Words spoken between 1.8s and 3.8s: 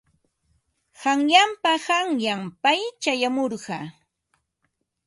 qanyan pay chayamurqa.